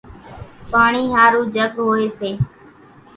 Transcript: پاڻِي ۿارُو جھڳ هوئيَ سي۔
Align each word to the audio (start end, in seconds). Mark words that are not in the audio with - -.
پاڻِي 0.71 1.03
ۿارُو 1.13 1.41
جھڳ 1.55 1.73
هوئيَ 1.87 2.07
سي۔ 2.19 2.29